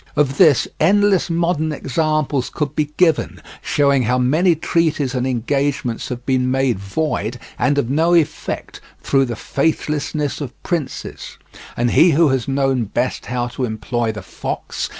Of 0.15 0.37
this 0.39 0.67
endless 0.79 1.29
modern 1.29 1.71
examples 1.71 2.49
could 2.49 2.75
be 2.75 2.85
given, 2.97 3.39
showing 3.61 4.01
how 4.01 4.17
many 4.17 4.55
treaties 4.55 5.13
and 5.13 5.27
engagements 5.27 6.09
have 6.09 6.25
been 6.25 6.49
made 6.49 6.79
void 6.79 7.37
and 7.59 7.77
of 7.77 7.87
no 7.91 8.15
effect 8.15 8.81
through 9.03 9.25
the 9.25 9.35
faithlessness 9.35 10.41
of 10.41 10.59
princes; 10.63 11.37
and 11.77 11.91
he 11.91 12.13
who 12.13 12.29
has 12.29 12.47
known 12.47 12.85
best 12.85 13.27
how 13.27 13.45
to 13.49 13.63
employ 13.65 14.11
the 14.11 14.23
fox 14.23 14.39
has 14.39 14.55
succeeded 14.55 14.87
best. 14.89 14.89